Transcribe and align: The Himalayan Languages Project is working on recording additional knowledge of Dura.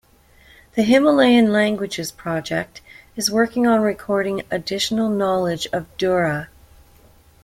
The 0.73 0.81
Himalayan 0.81 1.51
Languages 1.53 2.09
Project 2.11 2.81
is 3.15 3.29
working 3.29 3.67
on 3.67 3.81
recording 3.81 4.41
additional 4.49 5.09
knowledge 5.09 5.67
of 5.71 5.95
Dura. 5.95 6.47